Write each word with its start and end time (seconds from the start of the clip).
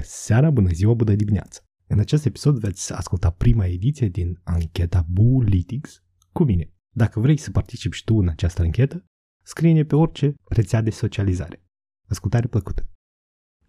Bună 0.00 0.12
seara, 0.12 0.50
bună 0.50 0.68
ziua, 0.68 0.94
bună 0.94 1.14
dimineața! 1.14 1.60
În 1.86 1.98
acest 1.98 2.24
episod 2.24 2.58
veți 2.58 2.92
asculta 2.92 3.30
prima 3.30 3.66
ediție 3.66 4.08
din 4.08 4.40
ancheta 4.44 5.06
Bulitics 5.10 6.02
cu 6.32 6.44
mine. 6.44 6.72
Dacă 6.96 7.20
vrei 7.20 7.36
să 7.36 7.50
participi 7.50 7.96
și 7.96 8.04
tu 8.04 8.14
în 8.14 8.28
această 8.28 8.62
anchetă, 8.62 9.04
scrie 9.42 9.84
pe 9.84 9.96
orice 9.96 10.34
rețea 10.48 10.80
de 10.80 10.90
socializare. 10.90 11.62
Ascultare 12.08 12.46
plăcută! 12.46 12.88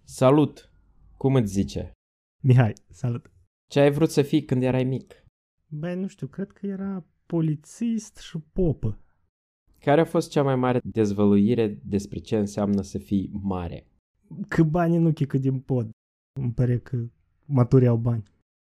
Salut! 0.03 0.71
Cum 1.17 1.35
îți 1.35 1.51
zice? 1.51 1.91
Mihai, 2.43 2.73
salut! 2.89 3.31
Ce 3.71 3.79
ai 3.79 3.91
vrut 3.91 4.09
să 4.09 4.21
fii 4.21 4.45
când 4.45 4.63
erai 4.63 4.83
mic? 4.83 5.25
Băi, 5.67 5.95
nu 5.95 6.07
știu, 6.07 6.27
cred 6.27 6.51
că 6.51 6.65
era 6.65 7.05
polițist 7.25 8.17
și 8.17 8.37
popă. 8.53 8.99
Care 9.79 10.01
a 10.01 10.05
fost 10.05 10.29
cea 10.29 10.43
mai 10.43 10.55
mare 10.55 10.79
dezvăluire 10.83 11.79
despre 11.85 12.19
ce 12.19 12.37
înseamnă 12.37 12.81
să 12.81 12.97
fii 12.97 13.29
mare? 13.33 13.87
Că 14.47 14.63
banii 14.63 14.97
nu 14.97 15.13
chică 15.13 15.37
din 15.37 15.59
pod. 15.59 15.89
Îmi 16.41 16.51
pare 16.51 16.77
că 16.77 16.97
maturii 17.45 17.87
au 17.87 17.97
bani. 17.97 18.23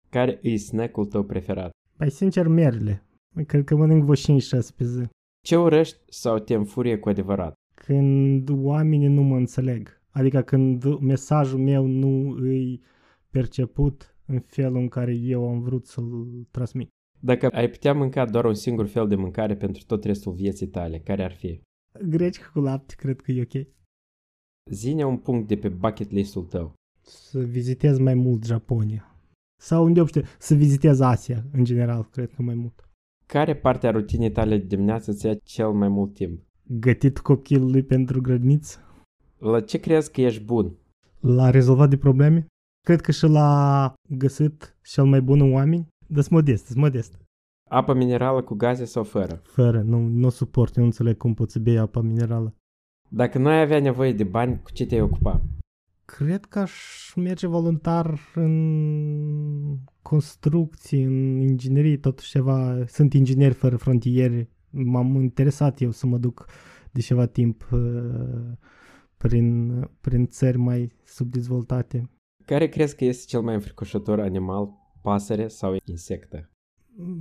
Care 0.10 0.40
e 0.42 0.56
snack-ul 0.56 1.06
tău 1.06 1.24
preferat? 1.24 1.72
Păi, 1.98 2.10
sincer, 2.10 2.48
merele. 2.48 3.04
Cred 3.48 3.64
că 3.64 3.76
mănânc 3.76 4.02
vreo 4.02 4.16
5 4.16 4.50
pe 4.50 4.86
zi. 4.86 5.04
Ce 5.46 5.58
urăști 5.58 5.98
sau 6.10 6.40
te 6.40 6.54
înfurie 6.54 6.98
cu 6.98 7.10
adevărat? 7.10 7.54
Când 7.74 8.50
oamenii 8.50 9.08
nu 9.08 9.22
mă 9.22 9.36
înțeleg. 9.36 10.02
Adică 10.10 10.42
când 10.42 11.00
mesajul 11.00 11.60
meu 11.60 11.86
nu 11.86 12.30
îi 12.30 12.82
perceput 13.30 14.16
în 14.26 14.40
felul 14.40 14.78
în 14.78 14.88
care 14.88 15.14
eu 15.14 15.48
am 15.48 15.60
vrut 15.60 15.86
să-l 15.86 16.28
transmit. 16.52 16.90
Dacă 17.20 17.48
ai 17.48 17.70
putea 17.70 17.94
mânca 17.94 18.26
doar 18.26 18.46
un 18.46 18.54
singur 18.54 18.86
fel 18.86 19.08
de 19.08 19.16
mâncare 19.16 19.56
pentru 19.56 19.84
tot 19.86 20.04
restul 20.04 20.34
vieții 20.34 20.68
tale, 20.68 21.00
care 21.00 21.24
ar 21.24 21.34
fi? 21.34 21.62
Greci 22.10 22.42
cu 22.42 22.60
lapte, 22.60 22.94
cred 22.98 23.22
că 23.22 23.32
e 23.32 23.42
ok. 23.42 23.68
Zine 24.72 25.06
un 25.06 25.18
punct 25.18 25.48
de 25.48 25.58
pe 25.58 25.70
bucket 25.70 26.12
list-ul 26.12 26.44
tău. 26.44 26.74
Să 27.08 27.40
vizitez 27.40 28.00
mai 28.00 28.14
mult 28.14 28.44
Japonia. 28.46 29.16
Sau 29.62 29.84
unde 29.84 30.02
obște, 30.02 30.24
să 30.40 30.56
vizitez 30.56 31.00
Asia, 31.00 31.44
în 31.52 31.64
general, 31.64 32.08
cred 32.12 32.32
că 32.32 32.42
mai 32.42 32.56
mult. 32.56 32.90
Care 33.26 33.56
parte 33.56 33.88
a 33.88 33.92
rutinii 33.92 34.32
tale 34.32 34.58
de 34.58 34.66
dimineață 34.66 35.14
ți 35.14 35.26
ia 35.26 35.34
cel 35.34 35.72
mai 35.72 35.88
mult 35.88 36.14
timp? 36.14 36.42
Gătit 36.64 37.20
copilului 37.20 37.84
pentru 37.84 38.22
grădiniță. 38.22 38.80
La 39.38 39.62
ce 39.62 39.80
crezi 39.80 40.12
că 40.12 40.22
ești 40.22 40.44
bun? 40.44 40.72
La 41.20 41.50
rezolvat 41.50 41.90
de 41.90 41.98
probleme. 41.98 42.46
Cred 42.82 43.02
că 43.02 43.12
și 43.12 43.26
l-a 43.26 43.94
găsit 44.10 44.78
cel 44.84 45.06
mai 45.06 45.22
bun 45.22 45.42
în 45.42 45.54
oameni. 45.54 45.88
Dar 46.08 46.24
modest, 46.30 46.66
sunt 46.66 46.78
modest. 46.78 47.18
Apă 47.70 47.94
minerală 47.94 48.42
cu 48.42 48.54
gaze 48.54 48.86
sau 48.86 49.04
fără? 49.04 49.42
Fără, 49.44 49.82
nu, 49.82 50.00
nu 50.00 50.30
suport, 50.30 50.76
eu 50.76 50.82
nu 50.82 50.90
înțeleg 50.90 51.18
cum 51.18 51.34
poți 51.34 51.52
să 51.52 51.60
bei 51.60 51.78
apa 51.78 52.02
minerală. 52.02 52.54
Dacă 53.10 53.38
nu 53.38 53.48
ai 53.48 53.62
avea 53.62 53.80
nevoie 53.80 54.14
de 54.14 54.24
bani, 54.24 54.62
cu 54.64 54.72
ce 54.72 54.86
te-ai 54.86 55.02
ocupa? 55.02 55.42
Cred 56.06 56.46
că 56.46 56.60
aș 56.60 56.74
merge 57.16 57.48
voluntar 57.48 58.20
în 58.36 59.78
construcții, 60.02 61.04
în 61.04 61.40
inginerie, 61.40 61.98
totuși 61.98 62.30
ceva. 62.30 62.86
Sunt 62.88 63.14
inginer 63.14 63.52
fără 63.52 63.76
frontiere. 63.76 64.50
M-am 64.70 65.16
interesat 65.22 65.82
eu 65.82 65.92
să 65.92 66.08
mă 66.08 66.18
duc 66.18 66.46
de 66.92 67.02
ceva 67.02 67.26
timp 67.26 67.68
uh, 67.72 68.52
prin, 69.18 69.80
prin 70.02 70.28
țări 70.28 70.58
mai 70.58 70.92
subdezvoltate. 71.04 72.10
Care 72.46 72.68
crezi 72.68 72.96
că 72.96 73.06
este 73.06 73.26
cel 73.28 73.42
mai 73.42 73.54
înfricoșător 73.54 74.20
animal, 74.20 74.70
pasăre 75.02 75.48
sau 75.48 75.78
insectă? 75.86 76.50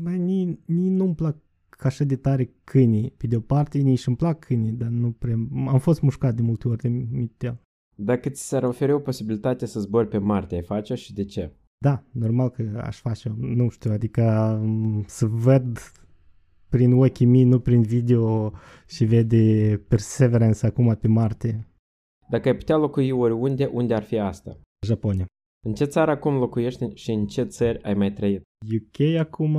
Mai 0.02 0.18
ni, 0.18 0.58
ni 0.66 0.88
nu-mi 0.88 1.14
plac 1.14 1.36
așa 1.78 2.04
de 2.04 2.16
tare 2.16 2.54
câinii. 2.64 3.10
Pe 3.10 3.26
de 3.26 3.36
o 3.36 3.40
parte, 3.40 3.78
nici 3.78 4.06
îmi 4.06 4.16
plac 4.16 4.38
câinii, 4.38 4.72
dar 4.72 4.88
nu 4.88 5.10
prea... 5.10 5.36
Am 5.66 5.78
fost 5.78 6.00
mușcat 6.00 6.34
de 6.34 6.42
multe 6.42 6.68
ori 6.68 6.80
de 6.80 6.88
mitel. 6.88 7.63
Dacă 7.94 8.28
ți 8.28 8.48
s-ar 8.48 8.62
oferi 8.62 8.92
o 8.92 8.98
posibilitate 8.98 9.66
să 9.66 9.80
zbori 9.80 10.08
pe 10.08 10.18
Marte, 10.18 10.54
ai 10.54 10.62
face 10.62 10.94
și 10.94 11.14
de 11.14 11.24
ce? 11.24 11.52
Da, 11.84 12.02
normal 12.10 12.48
că 12.50 12.82
aș 12.84 13.00
face 13.00 13.34
nu 13.38 13.68
știu, 13.68 13.92
adică 13.92 14.58
um, 14.62 15.04
să 15.06 15.26
văd 15.26 15.78
prin 16.68 16.92
ochii 16.92 17.26
mei, 17.26 17.44
nu 17.44 17.60
prin 17.60 17.82
video 17.82 18.52
și 18.86 19.04
vede 19.04 19.76
Perseverance 19.88 20.66
acum 20.66 20.96
pe 21.00 21.08
Marte. 21.08 21.68
Dacă 22.28 22.48
ai 22.48 22.56
putea 22.56 22.76
locui 22.76 23.10
oriunde, 23.10 23.64
unde 23.64 23.94
ar 23.94 24.02
fi 24.02 24.18
asta? 24.18 24.58
Japonia. 24.86 25.26
În 25.66 25.74
ce 25.74 25.84
țară 25.84 26.10
acum 26.10 26.38
locuiești 26.38 26.94
și 26.94 27.10
în 27.10 27.26
ce 27.26 27.42
țări 27.42 27.82
ai 27.82 27.94
mai 27.94 28.12
trăit? 28.12 28.42
UK 28.76 29.16
acum, 29.18 29.56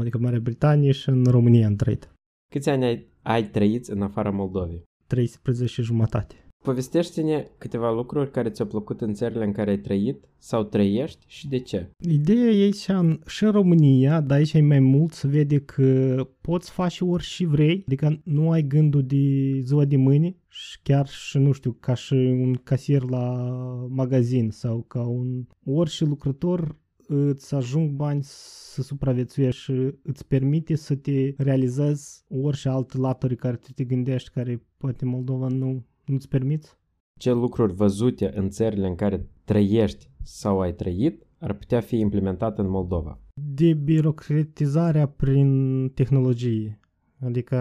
adică 0.00 0.18
Marea 0.18 0.40
Britanie 0.40 0.92
și 0.92 1.08
în 1.08 1.24
România 1.24 1.66
am 1.66 1.76
trăit. 1.76 2.10
Câți 2.52 2.68
ani 2.68 2.84
ai, 2.84 3.06
ai 3.22 3.50
trăit 3.50 3.86
în 3.86 4.02
afara 4.02 4.30
Moldovei? 4.30 4.82
13 5.06 5.66
și 5.66 5.82
jumătate. 5.82 6.45
Povestește-ne 6.66 7.46
câteva 7.58 7.92
lucruri 7.92 8.30
care 8.30 8.50
ți-au 8.50 8.66
plăcut 8.66 9.00
în 9.00 9.14
țările 9.14 9.44
în 9.44 9.52
care 9.52 9.70
ai 9.70 9.78
trăit 9.78 10.24
sau 10.38 10.62
trăiești 10.62 11.24
și 11.28 11.48
de 11.48 11.58
ce. 11.58 11.90
Ideea 11.98 12.50
e 12.50 12.70
și 12.70 12.90
în, 12.90 13.20
și 13.26 13.44
în 13.44 13.50
România, 13.50 14.20
dar 14.20 14.38
aici 14.38 14.52
e 14.52 14.60
mai 14.60 14.80
mult 14.80 15.12
să 15.12 15.26
vede 15.26 15.58
că 15.58 16.16
poți 16.40 16.70
face 16.70 17.04
orice 17.04 17.46
vrei, 17.46 17.82
adică 17.86 18.20
nu 18.24 18.50
ai 18.50 18.62
gândul 18.62 19.02
de 19.02 19.58
ziua 19.60 19.84
de 19.84 19.96
mâine 19.96 20.36
și 20.48 20.78
chiar 20.82 21.08
și, 21.08 21.38
nu 21.38 21.52
știu, 21.52 21.76
ca 21.80 21.94
și 21.94 22.14
un 22.14 22.54
casier 22.54 23.02
la 23.02 23.46
magazin 23.88 24.50
sau 24.50 24.84
ca 24.88 25.02
un 25.02 25.46
orice 25.64 26.04
lucrător 26.04 26.76
îți 27.06 27.54
ajung 27.54 27.90
bani 27.90 28.20
să 28.22 28.82
supraviețuiești 28.82 29.62
și 29.62 29.72
îți 30.02 30.26
permite 30.26 30.74
să 30.74 30.94
te 30.94 31.34
realizezi 31.36 32.24
orice 32.28 32.68
altă 32.68 32.98
laturi 32.98 33.36
care 33.36 33.56
tu 33.56 33.72
te 33.72 33.84
gândești, 33.84 34.30
care 34.30 34.62
poate 34.76 35.04
Moldova 35.04 35.48
nu 35.48 35.84
nu-ți 36.06 36.28
permiți? 36.28 36.76
Ce 37.18 37.32
lucruri 37.32 37.72
văzute 37.72 38.38
în 38.38 38.50
țările 38.50 38.86
în 38.86 38.94
care 38.94 39.28
trăiești 39.44 40.10
sau 40.22 40.60
ai 40.60 40.74
trăit 40.74 41.26
ar 41.38 41.52
putea 41.52 41.80
fi 41.80 41.98
implementate 41.98 42.60
în 42.60 42.68
Moldova? 42.68 43.20
Debirocratizarea 43.54 45.06
prin 45.06 45.88
tehnologie. 45.94 46.80
Adică 47.20 47.56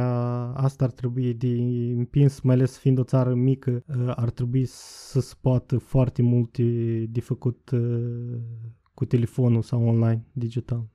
asta 0.55 0.83
ar 0.83 0.91
trebui 0.91 1.33
de 1.33 1.47
împins, 1.95 2.39
mai 2.39 2.55
ales 2.55 2.77
fiind 2.77 2.99
o 2.99 3.03
țară 3.03 3.33
mică, 3.33 3.83
ar 4.07 4.29
trebui 4.29 4.65
să 4.65 5.19
se 5.19 5.33
poată 5.41 5.77
foarte 5.77 6.21
multe 6.21 6.63
de 7.09 7.19
făcut 7.19 7.69
cu 8.93 9.05
telefonul 9.05 9.61
sau 9.61 9.87
online, 9.87 10.25
digital. 10.31 10.87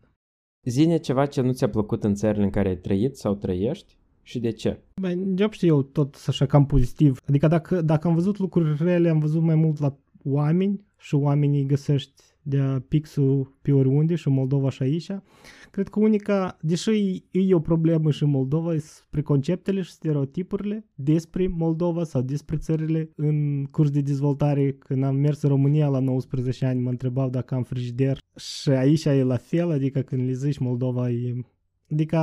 Zine 0.62 0.99
ceva 0.99 1.27
ce 1.27 1.41
nu 1.41 1.53
ți-a 1.53 1.69
plăcut 1.69 2.05
în 2.05 2.15
țările 2.15 2.44
în 2.44 2.50
care 2.50 2.69
ai 2.69 2.78
trăit 2.78 3.16
sau 3.16 3.34
trăiești 3.34 3.97
și 4.30 4.38
de 4.38 4.50
ce? 4.50 4.80
Băi, 5.00 5.12
încep 5.12 5.52
și 5.52 5.66
eu 5.66 5.82
tot 5.82 6.24
așa 6.26 6.46
cam 6.46 6.66
pozitiv. 6.66 7.20
Adică 7.28 7.48
dacă, 7.48 7.82
dacă 7.82 8.08
am 8.08 8.14
văzut 8.14 8.38
lucruri 8.38 8.76
rele, 8.78 9.08
am 9.08 9.18
văzut 9.18 9.42
mai 9.42 9.54
mult 9.54 9.78
la 9.78 9.96
oameni 10.24 10.84
și 10.98 11.14
oamenii 11.14 11.66
găsești 11.66 12.22
de 12.42 12.82
pixul 12.88 13.56
pe 13.62 13.72
oriunde 13.72 14.14
și 14.14 14.28
în 14.28 14.34
Moldova 14.34 14.70
și 14.70 14.82
aici. 14.82 15.10
Cred 15.70 15.88
că 15.88 16.00
unica, 16.00 16.56
deși 16.60 17.24
e 17.30 17.54
o 17.54 17.60
problemă 17.60 18.10
și 18.10 18.22
în 18.22 18.30
Moldova, 18.30 18.76
spre 18.78 19.22
conceptele 19.22 19.80
și 19.80 19.91
stereotipurile 19.91 20.86
despre 20.94 21.47
Moldova 21.48 22.04
sau 22.04 22.22
despre 22.22 22.56
țările 22.56 23.10
în 23.16 23.64
curs 23.64 23.91
de 23.91 24.00
dezvoltare. 24.00 24.72
Când 24.72 25.04
am 25.04 25.16
mers 25.16 25.42
în 25.42 25.48
România 25.48 25.88
la 25.88 25.98
19 25.98 26.66
ani, 26.66 26.80
mă 26.80 26.91
întrebau 26.91 27.30
dacă 27.30 27.54
am 27.54 27.62
frigider 27.62 28.18
și 28.36 28.70
aici 28.70 29.04
e 29.04 29.22
la 29.22 29.36
fel, 29.36 29.70
adică 29.70 30.00
când 30.00 30.26
le 30.26 30.32
zici 30.32 30.58
Moldova 30.58 31.10
e... 31.10 31.34
Adică 31.91 32.18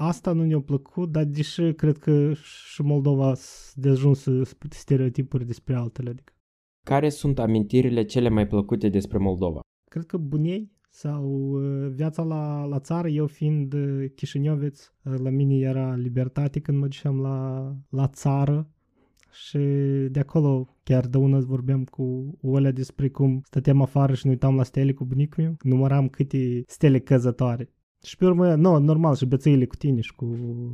Asta 0.00 0.32
nu 0.32 0.44
ne-a 0.44 0.60
plăcut, 0.60 1.12
dar 1.12 1.24
deși 1.24 1.72
cred 1.72 1.98
că 1.98 2.32
și 2.72 2.82
Moldova 2.82 3.32
de 3.74 3.88
ajuns 3.88 4.26
stereotipuri 4.70 5.46
despre 5.46 5.74
altele. 5.74 6.10
Adică. 6.10 6.32
Care 6.84 7.08
sunt 7.08 7.38
amintirile 7.38 8.04
cele 8.04 8.28
mai 8.28 8.46
plăcute 8.46 8.88
despre 8.88 9.18
Moldova? 9.18 9.60
Cred 9.90 10.06
că 10.06 10.16
bunei 10.16 10.72
sau 10.90 11.50
uh, 11.50 11.90
viața 11.94 12.22
la, 12.22 12.64
la 12.64 12.78
țară, 12.78 13.08
eu 13.08 13.26
fiind 13.26 13.72
uh, 13.72 14.10
chișinioveț, 14.14 14.90
uh, 15.04 15.14
la 15.18 15.30
mine 15.30 15.54
era 15.54 15.94
libertate 15.94 16.60
când 16.60 16.78
mă 16.78 16.86
duceam 16.86 17.20
la, 17.20 17.72
la 17.88 18.08
țară 18.08 18.70
și 19.32 19.58
de 20.10 20.20
acolo 20.20 20.76
chiar 20.82 21.06
de 21.06 21.16
una 21.16 21.38
vorbeam 21.38 21.84
cu 21.84 22.38
Olea 22.42 22.72
despre 22.72 23.08
cum 23.08 23.40
stăteam 23.44 23.82
afară 23.82 24.14
și 24.14 24.26
ne 24.26 24.32
uitam 24.32 24.56
la 24.56 24.62
stele 24.62 24.92
cu 24.92 25.04
bunicul 25.04 25.42
meu, 25.42 25.56
număram 25.62 26.08
câte 26.08 26.62
stele 26.66 26.98
căzătoare 26.98 27.72
și 28.06 28.16
pe 28.16 28.24
urmă, 28.24 28.54
nu, 28.54 28.78
normal, 28.78 29.14
și 29.14 29.26
bețăile 29.26 29.66
cu 29.66 29.76
tine 29.76 30.00
și 30.00 30.14
cu 30.14 30.24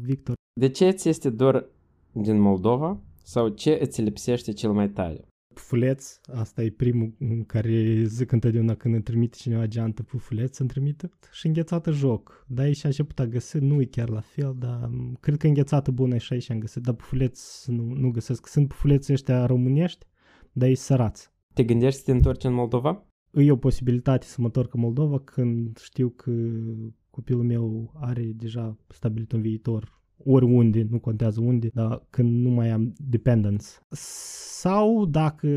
Victor. 0.02 0.34
De 0.60 0.68
ce 0.68 0.90
ți 0.90 1.08
este 1.08 1.30
dor 1.30 1.70
din 2.12 2.38
Moldova 2.38 3.00
sau 3.22 3.48
ce 3.48 3.78
îți 3.80 4.02
lipsește 4.02 4.52
cel 4.52 4.72
mai 4.72 4.90
tare? 4.90 5.28
Pufuleț, 5.54 6.20
asta 6.32 6.62
e 6.62 6.70
primul 6.70 7.14
care 7.46 8.02
zic 8.04 8.32
întotdeauna 8.32 8.74
când 8.74 8.94
îmi 8.94 9.02
trimite 9.02 9.36
cineva 9.36 9.66
geantă 9.66 10.02
pufuleț, 10.02 10.58
îmi 10.58 10.68
trimite 10.68 11.10
și 11.32 11.46
înghețată 11.46 11.90
joc. 11.90 12.44
Da, 12.48 12.62
aici 12.62 12.84
am 12.84 12.90
început 12.90 13.18
a 13.18 13.26
găsi, 13.26 13.58
nu 13.58 13.80
e 13.80 13.84
chiar 13.84 14.08
la 14.08 14.20
fel, 14.20 14.54
dar 14.58 14.90
cred 15.20 15.36
că 15.36 15.46
înghețată 15.46 15.90
bună 15.90 16.16
și 16.16 16.32
aici 16.32 16.50
am 16.50 16.58
găsit, 16.58 16.82
dar 16.82 16.94
pufuleț 16.94 17.66
nu, 17.66 17.82
nu 17.82 18.10
găsesc. 18.10 18.46
Sunt 18.46 18.68
pufuleți 18.68 19.12
ăștia 19.12 19.46
românești, 19.46 20.06
dar 20.52 20.68
e 20.68 20.74
sărați. 20.74 21.32
Te 21.52 21.64
gândești 21.64 21.98
să 21.98 22.04
te 22.04 22.12
întorci 22.12 22.44
în 22.44 22.52
Moldova? 22.52 23.06
E 23.32 23.50
o 23.50 23.56
posibilitate 23.56 24.26
să 24.26 24.36
mă 24.38 24.46
întorc 24.46 24.74
în 24.74 24.80
Moldova 24.80 25.20
când 25.20 25.78
știu 25.78 26.08
că 26.08 26.30
copilul 27.14 27.44
meu 27.44 27.92
are 27.94 28.22
deja 28.22 28.78
stabilit 28.88 29.32
un 29.32 29.40
viitor 29.40 30.02
oriunde, 30.24 30.86
nu 30.90 30.98
contează 30.98 31.40
unde, 31.40 31.70
dar 31.74 32.06
când 32.10 32.44
nu 32.44 32.50
mai 32.50 32.70
am 32.70 32.92
dependence. 32.96 33.66
Sau 33.90 35.06
dacă 35.06 35.48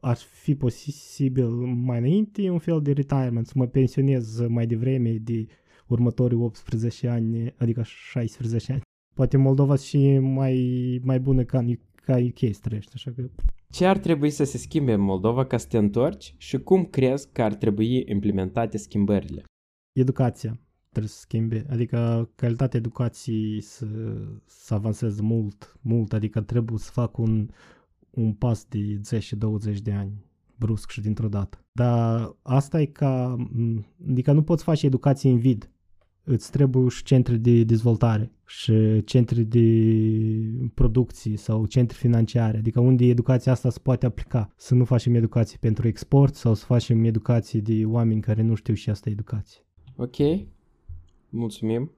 ar 0.00 0.16
fi 0.16 0.54
posibil 0.54 1.48
mai 1.64 1.98
înainte, 1.98 2.50
un 2.50 2.58
fel 2.58 2.82
de 2.82 2.92
retirement, 2.92 3.46
să 3.46 3.52
mă 3.56 3.66
pensionez 3.66 4.46
mai 4.48 4.66
devreme 4.66 5.18
de 5.22 5.46
următorii 5.86 6.36
18 6.36 7.08
ani, 7.08 7.54
adică 7.58 7.82
16 7.84 8.72
ani. 8.72 8.82
Poate 9.14 9.36
Moldova 9.36 9.76
și 9.76 10.18
mai, 10.18 11.00
mai 11.04 11.20
bună 11.20 11.44
ca, 11.44 11.64
ca 11.94 12.16
UK 12.16 12.56
trăiește, 12.56 12.92
așa 12.94 13.10
că... 13.10 13.30
Ce 13.70 13.86
ar 13.86 13.98
trebui 13.98 14.30
să 14.30 14.44
se 14.44 14.58
schimbe 14.58 14.92
în 14.92 15.00
Moldova 15.00 15.46
ca 15.46 15.56
să 15.56 15.66
te 15.66 15.76
întorci 15.76 16.34
și 16.36 16.58
cum 16.58 16.84
crezi 16.84 17.28
că 17.32 17.42
ar 17.42 17.54
trebui 17.54 18.04
implementate 18.08 18.78
schimbările? 18.78 19.44
Educația 19.92 20.60
trebuie 20.92 21.12
să 21.12 21.20
schimbe, 21.20 21.66
adică 21.70 22.30
calitatea 22.34 22.78
educației 22.78 23.60
să, 23.60 23.86
să 24.44 24.74
avanseze 24.74 25.22
mult, 25.22 25.76
mult, 25.80 26.12
adică 26.12 26.40
trebuie 26.40 26.78
să 26.78 26.90
fac 26.90 27.18
un, 27.18 27.48
un 28.10 28.32
pas 28.32 28.66
de 28.68 29.00
10 29.02 29.36
20 29.36 29.80
de 29.80 29.92
ani 29.92 30.12
brusc 30.56 30.90
și 30.90 31.00
dintr-o 31.00 31.28
dată. 31.28 31.64
Dar 31.72 32.36
asta 32.42 32.80
e 32.80 32.84
ca, 32.84 33.36
adică 34.08 34.32
nu 34.32 34.42
poți 34.42 34.62
face 34.62 34.86
educație 34.86 35.30
în 35.30 35.38
vid. 35.38 35.70
Îți 36.24 36.50
trebuie 36.50 36.88
și 36.88 37.02
centre 37.02 37.36
de 37.36 37.64
dezvoltare 37.64 38.32
și 38.46 39.02
centre 39.04 39.42
de 39.42 39.66
producție 40.74 41.36
sau 41.36 41.66
centre 41.66 41.96
financiare, 42.00 42.58
adică 42.58 42.80
unde 42.80 43.04
educația 43.04 43.52
asta 43.52 43.70
se 43.70 43.78
poate 43.82 44.06
aplica. 44.06 44.52
Să 44.56 44.74
nu 44.74 44.84
facem 44.84 45.14
educație 45.14 45.56
pentru 45.60 45.88
export 45.88 46.34
sau 46.34 46.54
să 46.54 46.64
facem 46.64 47.04
educație 47.04 47.60
de 47.60 47.84
oameni 47.84 48.20
care 48.20 48.42
nu 48.42 48.54
știu 48.54 48.74
și 48.74 48.90
asta 48.90 49.10
educație. 49.10 49.60
Ok, 49.96 50.16
mulțumim, 51.32 51.90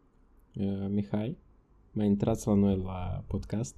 uh, 0.55 0.87
Mihai. 0.89 1.37
Mai 1.93 2.07
intrați 2.07 2.47
la 2.49 2.55
noi 2.55 2.77
la 2.85 3.25
podcast. 3.27 3.77